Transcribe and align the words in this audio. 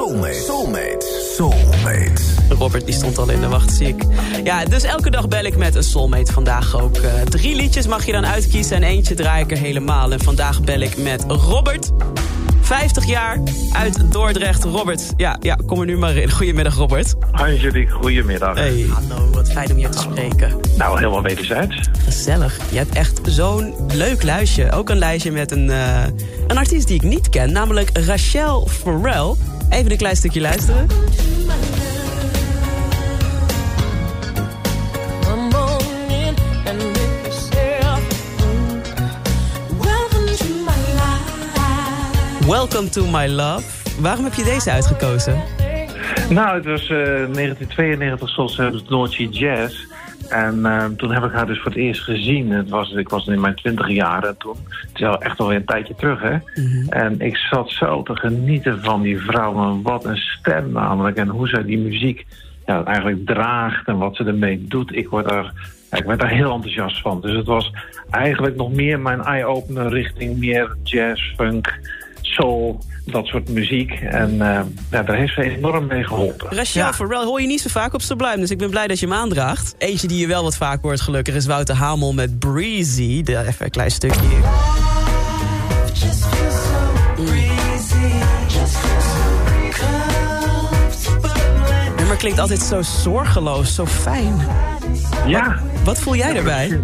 Soulmate. 0.00 0.34
Soulmate. 0.34 1.06
Soulmate. 1.36 2.22
Robert 2.48 2.84
die 2.84 2.94
stond 2.94 3.18
al 3.18 3.30
in 3.30 3.40
de 3.40 3.48
wacht, 3.48 3.72
zie 3.72 3.88
ik. 3.88 4.04
Ja, 4.44 4.64
dus 4.64 4.82
elke 4.82 5.10
dag 5.10 5.28
bel 5.28 5.44
ik 5.44 5.56
met 5.56 5.74
een 5.74 5.82
soulmate. 5.82 6.32
Vandaag 6.32 6.80
ook 6.80 6.96
uh, 6.96 7.20
drie 7.22 7.54
liedjes 7.54 7.86
mag 7.86 8.06
je 8.06 8.12
dan 8.12 8.26
uitkiezen 8.26 8.76
en 8.76 8.82
eentje 8.82 9.14
draai 9.14 9.44
ik 9.44 9.50
er 9.50 9.56
helemaal. 9.58 10.12
En 10.12 10.20
vandaag 10.20 10.62
bel 10.62 10.80
ik 10.80 10.96
met 10.96 11.24
Robert. 11.28 11.90
50 12.60 13.06
jaar 13.06 13.38
uit 13.72 14.12
Dordrecht. 14.12 14.64
Robert, 14.64 15.12
ja, 15.16 15.36
ja, 15.40 15.58
kom 15.66 15.80
er 15.80 15.86
nu 15.86 15.96
maar 15.96 16.16
in. 16.16 16.30
Goedemiddag, 16.30 16.74
Robert. 16.74 17.14
Angelique, 17.32 17.90
goedemiddag. 17.90 18.56
Hey, 18.56 18.86
hallo, 18.88 19.30
wat 19.30 19.52
fijn 19.52 19.70
om 19.70 19.78
je 19.78 19.88
te 19.88 19.98
spreken. 19.98 20.60
Nou, 20.76 20.98
helemaal 20.98 21.22
wederzijds. 21.22 21.88
Gezellig. 22.04 22.58
Je 22.70 22.78
hebt 22.78 22.94
echt 22.94 23.20
zo'n 23.22 23.74
leuk 23.92 24.22
lijstje. 24.22 24.72
Ook 24.72 24.90
een 24.90 24.98
lijstje 24.98 25.32
met 25.32 25.50
een, 25.50 25.66
uh, 25.66 26.02
een 26.46 26.58
artiest 26.58 26.86
die 26.86 26.96
ik 26.96 27.02
niet 27.02 27.28
ken, 27.28 27.52
namelijk 27.52 27.90
Rachel 27.98 28.66
Farrell. 28.66 29.34
Even 29.70 29.90
een 29.90 29.96
klein 29.96 30.16
stukje 30.16 30.40
luisteren. 30.40 30.86
Welcome 42.46 42.88
to 42.88 43.06
my 43.06 43.26
love. 43.26 43.62
Waarom 44.00 44.24
heb 44.24 44.34
je 44.34 44.44
deze 44.44 44.70
uitgekozen? 44.70 45.42
Nou, 46.28 46.56
het 46.56 46.64
was 46.64 46.82
uh, 46.82 46.98
1992 46.98 48.28
zoals 48.28 48.58
uh, 48.58 48.70
Noordje 48.88 49.28
Jazz. 49.28 49.86
En 50.30 50.58
uh, 50.58 50.84
toen 50.84 51.12
heb 51.12 51.24
ik 51.24 51.32
haar 51.32 51.46
dus 51.46 51.58
voor 51.58 51.70
het 51.70 51.80
eerst 51.80 52.02
gezien. 52.02 52.50
Het 52.50 52.68
was, 52.68 52.92
ik 52.92 53.08
was 53.08 53.26
in 53.26 53.40
mijn 53.40 53.54
twintig 53.54 53.88
jaren 53.88 54.36
toen. 54.36 54.56
Het 54.68 54.90
is 55.00 55.06
al 55.06 55.20
echt 55.20 55.38
alweer 55.38 55.56
een 55.56 55.64
tijdje 55.64 55.94
terug, 55.94 56.20
hè. 56.20 56.32
Mm 56.32 56.42
-hmm. 56.54 56.88
En 56.88 57.20
ik 57.20 57.36
zat 57.36 57.70
zo 57.70 58.02
te 58.02 58.16
genieten 58.16 58.82
van 58.82 59.02
die 59.02 59.18
vrouw. 59.18 59.70
En 59.70 59.82
wat 59.82 60.04
een 60.04 60.16
stem 60.16 60.72
namelijk. 60.72 61.16
En 61.16 61.28
hoe 61.28 61.48
zij 61.48 61.64
die 61.64 61.78
muziek 61.78 62.26
ja, 62.66 62.84
eigenlijk 62.84 63.26
draagt 63.26 63.86
en 63.86 63.98
wat 63.98 64.16
ze 64.16 64.24
ermee 64.24 64.64
doet. 64.68 64.96
Ik 64.96 65.08
word 65.08 65.28
daar, 65.28 65.52
ja, 65.90 65.98
ik 65.98 66.04
werd 66.04 66.20
daar 66.20 66.30
heel 66.30 66.52
enthousiast 66.52 67.00
van. 67.00 67.20
Dus 67.20 67.36
het 67.36 67.46
was 67.46 67.72
eigenlijk 68.10 68.56
nog 68.56 68.72
meer 68.72 69.00
mijn 69.00 69.20
eye-opener 69.20 69.88
richting 69.88 70.38
meer 70.38 70.76
jazz, 70.82 71.34
funk 71.34 71.78
soul, 72.40 72.78
dat 73.04 73.26
soort 73.26 73.48
muziek. 73.48 73.90
En 73.90 74.32
uh, 74.32 74.60
ja, 74.90 75.02
daar 75.02 75.16
heeft 75.16 75.34
ze 75.34 75.42
enorm 75.42 75.86
mee 75.86 76.04
geholpen. 76.04 76.56
Rachel 76.56 76.82
ja. 76.82 76.92
Farrell 76.92 77.24
hoor 77.24 77.40
je 77.40 77.46
niet 77.46 77.60
zo 77.60 77.68
vaak 77.68 77.94
op 77.94 78.02
Sublime, 78.02 78.36
dus 78.36 78.50
ik 78.50 78.58
ben 78.58 78.70
blij 78.70 78.86
dat 78.86 78.98
je 78.98 79.06
hem 79.06 79.14
aandraagt. 79.14 79.74
Eentje 79.78 80.08
die 80.08 80.18
je 80.18 80.26
wel 80.26 80.42
wat 80.42 80.56
vaak 80.56 80.82
hoort 80.82 81.00
gelukkig 81.00 81.34
is 81.34 81.46
Wouter 81.46 81.74
Hamel 81.74 82.12
met 82.12 82.38
Breezy. 82.38 83.22
Daar 83.22 83.46
even 83.46 83.64
een 83.64 83.70
klein 83.70 83.90
stukje 83.90 84.38
nummer 92.10 92.28
klinkt 92.28 92.38
altijd 92.38 92.60
zo 92.60 92.82
zorgeloos, 93.02 93.74
zo 93.74 93.86
fijn. 93.86 94.34
Ja. 95.26 95.48
Wat, 95.48 95.82
wat 95.84 95.98
voel 95.98 96.14
jij 96.14 96.36
erbij? 96.36 96.80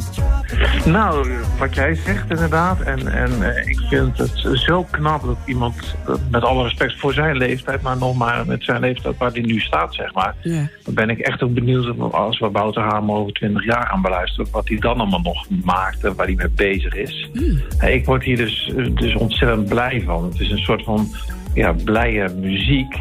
Nou, 0.85 1.29
wat 1.59 1.75
jij 1.75 1.95
zegt 1.95 2.31
inderdaad. 2.31 2.81
En, 2.81 3.13
en 3.13 3.31
uh, 3.41 3.67
ik 3.67 3.81
vind 3.89 4.19
het 4.19 4.49
zo 4.53 4.87
knap 4.91 5.23
dat 5.23 5.37
iemand, 5.45 5.97
uh, 6.09 6.15
met 6.31 6.43
alle 6.43 6.63
respect 6.63 6.99
voor 6.99 7.13
zijn 7.13 7.37
leeftijd... 7.37 7.83
maar 7.83 7.97
nog 7.97 8.17
maar 8.17 8.47
met 8.47 8.65
zijn 8.65 8.81
leeftijd 8.81 9.17
waar 9.19 9.31
hij 9.31 9.41
nu 9.41 9.61
staat, 9.61 9.95
zeg 9.95 10.15
maar... 10.15 10.35
Ja. 10.43 10.69
dan 10.85 10.95
ben 10.95 11.11
ik 11.11 11.19
echt 11.19 11.43
ook 11.43 11.55
benieuwd 11.55 12.13
als 12.13 12.39
we 12.39 12.51
Wouter 12.51 12.83
Hamel 12.83 13.17
over 13.17 13.33
20 13.33 13.65
jaar 13.65 13.87
gaan 13.87 14.03
beluisteren... 14.03 14.51
wat 14.51 14.69
hij 14.69 14.79
dan 14.79 15.01
allemaal 15.01 15.21
nog 15.21 15.47
maakt 15.65 16.05
en 16.05 16.15
waar 16.15 16.27
hij 16.27 16.35
mee 16.35 16.49
bezig 16.49 16.95
is. 16.95 17.31
Mm. 17.33 17.61
Uh, 17.83 17.95
ik 17.95 18.05
word 18.05 18.23
hier 18.23 18.37
dus, 18.37 18.73
dus 18.95 19.15
ontzettend 19.15 19.69
blij 19.69 20.03
van. 20.05 20.25
Het 20.25 20.41
is 20.41 20.51
een 20.51 20.59
soort 20.59 20.85
van 20.85 21.09
ja, 21.55 21.75
blije 21.85 22.29
muziek... 22.29 22.97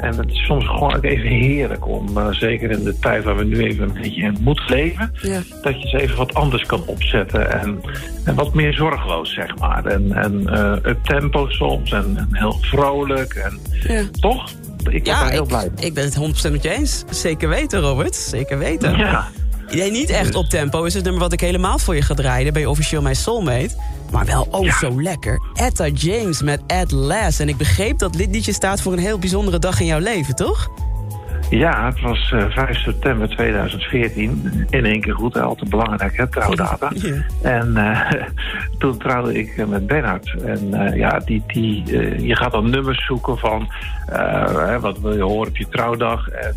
En 0.00 0.16
het 0.16 0.30
is 0.30 0.44
soms 0.44 0.66
gewoon 0.66 0.96
ook 0.96 1.04
even 1.04 1.28
heerlijk 1.28 1.86
om, 1.86 2.18
uh, 2.18 2.30
zeker 2.30 2.70
in 2.70 2.84
de 2.84 2.98
tijd 2.98 3.24
waar 3.24 3.36
we 3.36 3.44
nu 3.44 3.64
even 3.64 3.88
een 3.88 4.02
beetje 4.02 4.22
in 4.22 4.36
moeten 4.40 4.64
leven, 4.68 5.12
ja. 5.22 5.40
dat 5.62 5.82
je 5.82 5.88
eens 5.88 5.92
even 5.92 6.16
wat 6.16 6.34
anders 6.34 6.66
kan 6.66 6.82
opzetten 6.86 7.60
en, 7.60 7.80
en 8.24 8.34
wat 8.34 8.54
meer 8.54 8.72
zorgeloos, 8.72 9.34
zeg 9.34 9.58
maar. 9.58 9.84
En, 9.84 10.12
en 10.12 10.42
uh, 10.42 10.90
up 10.90 11.04
tempo 11.04 11.48
soms 11.48 11.92
en, 11.92 12.14
en 12.16 12.28
heel 12.30 12.56
vrolijk. 12.60 13.34
En, 13.34 13.58
ja. 13.86 14.02
Toch? 14.20 14.50
Ik 14.78 15.04
ben 15.04 15.12
ja, 15.12 15.20
daar 15.20 15.30
heel 15.30 15.42
ik, 15.42 15.48
blij 15.48 15.68
ik 15.76 15.94
ben 15.94 16.04
het 16.04 16.46
100% 16.48 16.50
met 16.52 16.62
je 16.62 16.70
eens. 16.70 17.04
Zeker 17.10 17.48
weten, 17.48 17.80
Robert. 17.80 18.14
Zeker 18.14 18.58
weten. 18.58 18.96
Ja. 18.96 19.28
Nee, 19.70 19.90
niet 19.90 20.10
echt 20.10 20.34
op 20.34 20.46
tempo 20.46 20.84
is 20.84 20.94
het 20.94 21.04
nummer 21.04 21.22
wat 21.22 21.32
ik 21.32 21.40
helemaal 21.40 21.78
voor 21.78 21.94
je 21.94 22.02
ga 22.02 22.14
draaien. 22.14 22.44
Dan 22.44 22.52
ben 22.52 22.62
je 22.62 22.70
officieel 22.70 23.02
mijn 23.02 23.16
soulmate. 23.16 23.70
Maar 24.10 24.26
wel 24.26 24.48
oh 24.50 24.64
Ja. 24.64 24.78
zo 24.78 25.02
lekker. 25.02 25.40
Etta 25.54 25.86
James 25.86 26.42
met 26.42 26.60
At 26.66 26.90
Last. 26.90 27.40
En 27.40 27.48
ik 27.48 27.56
begreep 27.56 27.98
dat 27.98 28.12
dit 28.12 28.28
liedje 28.30 28.52
staat 28.52 28.80
voor 28.82 28.92
een 28.92 28.98
heel 28.98 29.18
bijzondere 29.18 29.58
dag 29.58 29.80
in 29.80 29.86
jouw 29.86 29.98
leven, 29.98 30.34
toch? 30.34 30.70
Ja, 31.50 31.86
het 31.86 32.00
was 32.00 32.30
uh, 32.34 32.44
5 32.48 32.76
september 32.78 33.28
2014. 33.28 34.66
In 34.70 34.84
één 34.84 35.00
keer 35.00 35.14
goed, 35.14 35.36
al 35.38 35.54
te 35.54 35.64
belangrijk, 35.68 36.16
hè, 36.16 36.28
trouwdata. 36.28 36.90
Ja. 36.94 37.14
En 37.42 37.72
uh, 37.76 38.10
toen 38.78 38.98
trouwde 38.98 39.38
ik 39.38 39.56
uh, 39.56 39.66
met 39.66 39.86
Bernhard. 39.86 40.34
En 40.44 40.66
uh, 40.72 40.96
ja, 40.96 41.18
die, 41.18 41.42
die, 41.46 41.84
je 42.26 42.36
gaat 42.36 42.52
dan 42.52 42.70
nummers 42.70 43.06
zoeken 43.06 43.38
van... 43.38 43.72
wat 44.80 45.00
wil 45.00 45.14
je 45.14 45.22
horen 45.22 45.48
op 45.48 45.56
je 45.56 45.68
trouwdag? 45.68 46.28
En 46.28 46.54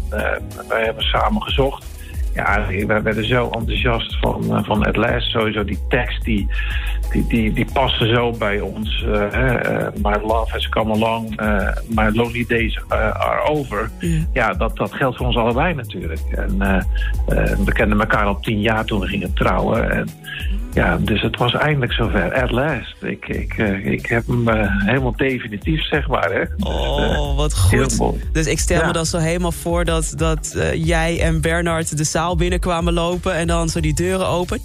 wij 0.68 0.84
hebben 0.84 1.04
samen 1.04 1.42
gezocht. 1.42 1.86
Ja, 2.34 2.66
wij 2.88 3.02
werden 3.04 3.26
zo 3.26 3.50
enthousiast 3.50 4.18
van, 4.20 4.66
van 4.66 4.86
At 4.86 4.96
Last. 4.96 5.32
Sowieso 5.32 5.64
die 5.64 5.80
tekst, 5.88 6.24
die, 6.24 6.48
die, 7.12 7.28
die, 7.28 7.54
die 7.54 7.68
paste 7.74 8.08
zo 8.08 8.32
bij 8.32 8.60
ons. 8.60 9.06
Uh, 9.08 9.14
uh, 9.14 9.88
my 10.02 10.18
love 10.22 10.52
has 10.52 10.70
come 10.70 10.94
along, 10.94 11.42
uh, 11.42 11.68
my 11.88 12.10
lonely 12.12 12.46
days 12.48 12.80
are 12.88 13.42
over. 13.42 13.90
Ja. 14.00 14.20
ja, 14.34 14.54
dat, 14.54 14.78
dat 14.78 14.94
geldt 14.94 15.18
voor 15.18 15.26
ons 15.26 15.38
allebei 15.38 15.74
natuurlijk. 15.74 16.22
En 16.32 16.58
we 17.66 17.72
kenden 17.74 18.00
elkaar 18.00 18.26
al 18.26 18.40
tien 18.40 18.62
jaar 18.62 18.86
toen 18.86 19.00
we 19.00 19.08
gingen 19.08 19.34
trouwen. 19.34 19.92
En, 19.92 20.08
ja, 20.74 20.98
dus 20.98 21.22
het 21.22 21.38
was 21.38 21.54
eindelijk 21.54 21.94
zover. 21.94 22.34
At 22.34 22.52
last. 22.52 22.96
Ik, 23.04 23.28
ik, 23.28 23.58
ik 23.84 24.06
heb 24.06 24.28
hem 24.28 24.50
helemaal 24.86 25.16
definitief, 25.16 25.84
zeg 25.84 26.08
maar. 26.08 26.32
Hè. 26.32 26.68
Oh, 26.68 27.36
wat 27.36 27.58
goed. 27.58 28.00
Dus 28.34 28.48
ik 28.48 28.60
stel 28.60 28.80
ja. 28.80 28.86
me 28.86 28.94
dan 28.94 29.06
zo 29.06 29.18
helemaal 29.18 29.52
voor 29.52 29.86
dat, 29.86 30.14
dat 30.16 30.72
jij 30.74 31.22
en 31.22 31.42
Bernard 31.42 31.98
de 31.98 32.04
zaal 32.04 32.36
binnenkwamen 32.36 32.94
lopen... 32.94 33.34
en 33.34 33.48
dan 33.48 33.70
zo 33.70 33.80
die 33.80 33.94
deuren 33.94 34.28
open. 34.28 34.60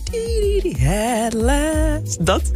At 1.25 1.33
last. 1.33 2.27
Dat... 2.27 2.53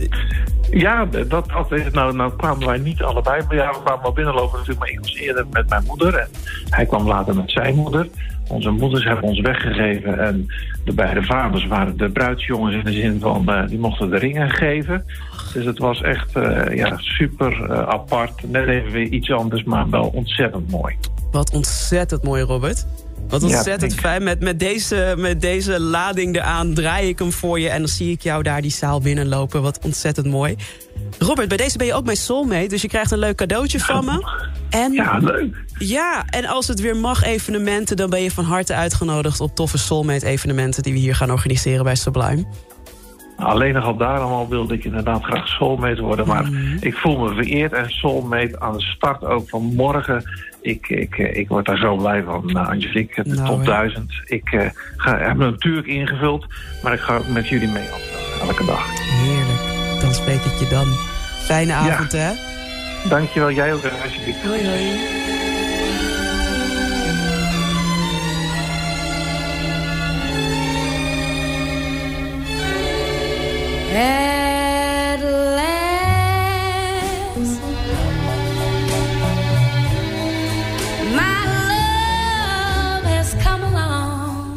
Ja, 0.71 1.05
dat, 1.05 1.31
dat 1.31 1.71
nou, 1.93 2.15
nou 2.15 2.33
kwamen 2.37 2.67
wij 2.67 2.79
niet 2.79 3.03
allebei. 3.03 3.43
Maar 3.47 3.57
ja, 3.57 3.71
we 3.71 3.83
kwamen 3.85 4.03
wel 4.03 4.13
binnenlopen 4.13 4.59
natuurlijk. 4.59 4.79
Maar 4.79 4.89
ik 4.89 5.01
was 5.01 5.15
eerder 5.15 5.47
met 5.51 5.69
mijn 5.69 5.85
moeder. 5.87 6.15
En 6.15 6.29
hij 6.71 6.87
kwam 6.87 7.07
later 7.07 7.37
met 7.37 7.51
zijn 7.51 7.75
moeder. 7.75 8.09
Onze 8.49 8.71
moeders 8.71 9.05
hebben 9.05 9.25
ons 9.25 9.41
weggegeven. 9.41 10.19
En 10.19 10.47
de 10.85 10.93
beide 10.93 11.23
vaders 11.23 11.67
waren 11.67 11.97
de 11.97 12.11
bruidsjongens 12.11 12.75
in 12.75 12.85
de 12.85 12.93
zin 12.93 13.21
van... 13.21 13.45
Uh, 13.49 13.67
die 13.67 13.79
mochten 13.79 14.11
de 14.11 14.19
ringen 14.19 14.51
geven. 14.51 15.05
Dus 15.55 15.65
het 15.65 15.79
was 15.79 16.03
echt 16.03 16.37
uh, 16.37 16.77
ja, 16.77 16.97
super 16.97 17.53
uh, 17.53 17.79
apart. 17.79 18.51
Net 18.51 18.67
even 18.67 18.91
weer 18.91 19.07
iets 19.07 19.31
anders, 19.31 19.65
maar 19.65 19.91
wel 19.91 20.11
ontzettend 20.15 20.71
mooi. 20.71 20.97
Wat 21.31 21.55
ontzettend 21.55 22.23
mooi, 22.23 22.43
Robert. 22.43 22.87
Wat 23.29 23.43
ontzettend 23.43 23.95
ja, 23.95 24.01
fijn. 24.01 24.23
Met, 24.23 24.41
met, 24.41 24.59
deze, 24.59 25.15
met 25.19 25.41
deze 25.41 25.81
lading 25.81 26.37
eraan 26.37 26.75
draai 26.75 27.09
ik 27.09 27.19
hem 27.19 27.33
voor 27.33 27.61
je... 27.61 27.69
en 27.69 27.79
dan 27.79 27.89
zie 27.89 28.11
ik 28.11 28.23
jou 28.23 28.43
daar 28.43 28.63
die 28.63 28.71
zaal 28.71 29.01
binnenlopen. 29.01 29.63
Wat 29.63 29.79
ontzettend 29.85 30.27
mooi. 30.27 30.57
Robert, 31.19 31.49
bij 31.49 31.57
deze 31.57 31.79
ben 31.79 31.87
je 31.87 31.95
ook 31.95 32.05
mijn 32.05 32.17
soulmate... 32.17 32.67
dus 32.67 32.83
je 32.83 32.89
krijgt 32.89 33.11
een 33.11 33.19
leuk 33.19 33.37
cadeautje 33.37 33.81
van 33.81 34.05
me. 34.05 34.27
En, 34.71 34.93
ja, 34.93 35.19
leuk. 35.19 35.65
Ja, 35.79 36.25
en 36.27 36.45
als 36.45 36.69
het 36.69 36.81
weer 36.81 36.97
mag 36.97 37.23
evenementen... 37.23 37.97
dan 37.97 38.11
ben 38.11 38.23
je 38.23 38.31
van 38.31 38.45
harte 38.45 38.75
uitgenodigd 38.75 39.41
op 39.41 39.55
toffe 39.55 39.79
soulmate 39.79 40.27
evenementen... 40.27 40.83
die 40.83 40.93
we 40.93 40.99
hier 40.99 41.15
gaan 41.15 41.31
organiseren 41.31 41.85
bij 41.85 41.95
Sublime. 41.95 42.45
Alleen 43.43 43.75
nog 43.75 43.85
al 43.85 43.97
daarom 43.97 44.33
al 44.33 44.49
wilde 44.49 44.75
ik 44.75 44.85
inderdaad 44.85 45.23
graag 45.23 45.49
soulmate 45.49 46.03
worden. 46.03 46.27
Maar 46.27 46.45
mm. 46.45 46.77
ik 46.81 46.95
voel 46.95 47.19
me 47.19 47.35
vereerd 47.35 47.73
en 47.73 47.91
soulmate 47.91 48.61
aan 48.61 48.73
de 48.73 48.83
start 48.83 49.25
ook 49.25 49.49
van 49.49 49.63
morgen. 49.63 50.23
Ik, 50.61 50.89
ik, 50.89 51.17
ik 51.17 51.49
word 51.49 51.67
daar 51.67 51.79
zo 51.79 51.97
blij 51.97 52.23
van, 52.23 52.51
uh, 52.51 52.69
Angelique. 52.69 53.23
De 53.23 53.35
nou, 53.35 53.47
top 53.47 53.65
1000. 53.65 54.13
Ik 54.25 54.53
uh, 54.53 54.67
ga, 54.97 55.19
heb 55.19 55.37
me 55.37 55.51
natuurlijk 55.51 55.87
ingevuld, 55.87 56.47
maar 56.83 56.93
ik 56.93 57.01
ga 57.01 57.21
met 57.33 57.49
jullie 57.49 57.69
mee 57.69 57.89
elke 58.43 58.65
dag. 58.65 58.87
Heerlijk. 59.01 60.01
Dan 60.01 60.15
spreek 60.15 60.41
ik 60.41 60.59
je 60.59 60.69
dan. 60.71 60.87
Fijne 61.39 61.73
avond, 61.73 62.13
ja. 62.13 62.19
hè? 62.19 62.33
Dankjewel. 63.09 63.51
Jij 63.51 63.75
ook, 63.75 63.85
Angelique. 63.85 64.49
Hoi, 64.49 64.67
hoi. 64.67 65.52
At 73.95 75.21
last, 75.21 75.93
my 81.15 81.45
love 81.69 83.05
has 83.05 83.35
come 83.35 83.63
along. 83.63 84.57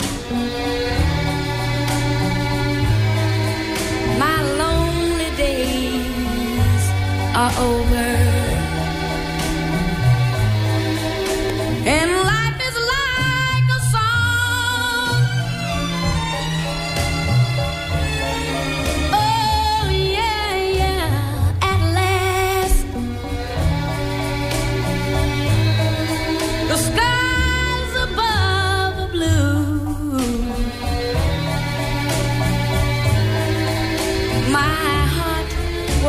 My 4.17 4.41
lonely 4.57 5.29
days 5.35 6.85
are 7.35 7.51
over. 7.59 8.14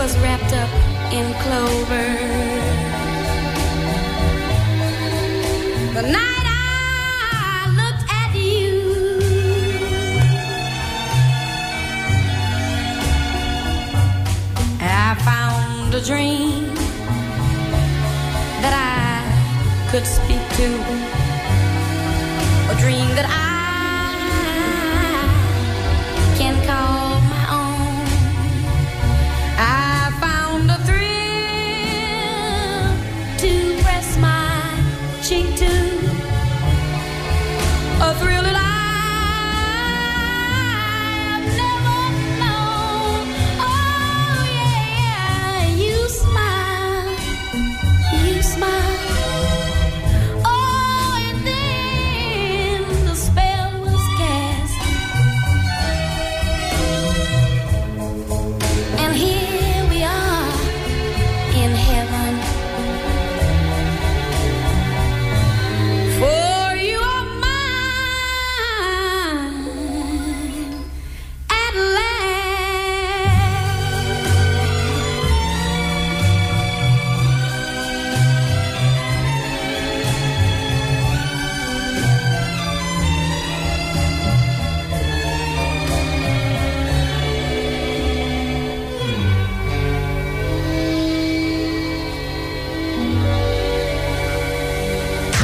was 0.06 0.18
wrapped 0.18 0.52
up 0.52 0.70
in 1.12 1.26
clover. 1.42 2.08
The 5.96 6.02
night 6.18 6.46
I 6.46 7.66
looked 7.80 8.04
at 8.22 8.30
you, 8.36 8.70
I 14.80 15.16
found 15.24 15.92
a 15.92 16.00
dream 16.00 16.72
that 18.62 18.74
I 18.76 19.90
could 19.90 20.06
speak 20.06 20.44
to, 20.60 20.68
a 22.72 22.76
dream 22.80 23.08
that 23.16 23.26
I 23.28 23.45